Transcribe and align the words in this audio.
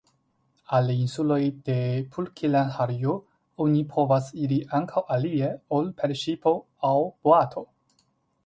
Al 0.77 0.87
insuloj 0.93 1.37
de 1.67 1.75
Pulkkilanharju 2.15 3.13
oni 3.67 3.83
povas 3.93 4.33
iri 4.47 4.57
ankaŭ 4.81 5.05
alie 5.17 5.53
ol 5.81 5.93
per 6.01 6.19
ŝipo 6.23 6.59
aŭ 6.91 6.97
boato. 7.29 7.65